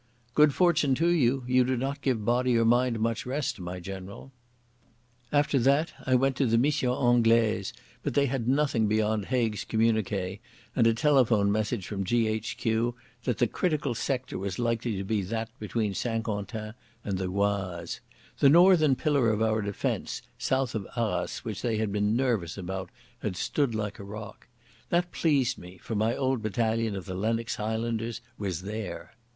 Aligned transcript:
"Good 0.33 0.51
fortune 0.51 0.95
to 0.95 1.09
you. 1.09 1.43
You 1.45 1.63
do 1.63 1.77
not 1.77 2.01
give 2.01 2.25
body 2.25 2.57
or 2.57 2.65
mind 2.65 2.99
much 2.99 3.23
rest, 3.23 3.59
my 3.59 3.79
general." 3.79 4.31
After 5.31 5.59
that 5.59 5.93
I 6.07 6.15
went 6.15 6.35
to 6.37 6.47
the 6.47 6.57
Mission 6.57 6.89
Anglaise, 6.89 7.71
but 8.01 8.15
they 8.15 8.25
had 8.25 8.47
nothing 8.47 8.87
beyond 8.87 9.25
Haig's 9.25 9.63
communiqué 9.63 10.39
and 10.75 10.87
a 10.87 10.95
telephone 10.95 11.51
message 11.51 11.85
from 11.85 12.03
G.H.Q. 12.03 12.95
that 13.25 13.37
the 13.37 13.45
critical 13.45 13.93
sector 13.93 14.39
was 14.39 14.57
likely 14.57 14.97
to 14.97 15.03
be 15.03 15.21
that 15.21 15.51
between 15.59 15.93
St 15.93 16.23
Quentin 16.23 16.73
and 17.03 17.19
the 17.19 17.27
Oise. 17.29 17.99
The 18.39 18.49
northern 18.49 18.95
pillar 18.95 19.29
of 19.29 19.43
our 19.43 19.61
defence, 19.61 20.23
south 20.39 20.73
of 20.73 20.87
Arras, 20.97 21.45
which 21.45 21.61
they 21.61 21.77
had 21.77 21.91
been 21.91 22.15
nervous 22.15 22.57
about, 22.57 22.89
had 23.19 23.35
stood 23.35 23.75
like 23.75 23.99
a 23.99 24.03
rock. 24.03 24.47
That 24.89 25.11
pleased 25.11 25.59
me, 25.59 25.77
for 25.77 25.93
my 25.93 26.15
old 26.15 26.41
battalion 26.41 26.95
of 26.95 27.05
the 27.05 27.13
Lennox 27.13 27.57
Highlanders 27.57 28.21
was 28.39 28.63
there. 28.63 29.13